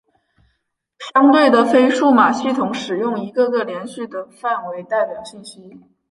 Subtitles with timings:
[1.13, 5.79] 相对的非数码系统使用一个个连续的范围代表信息。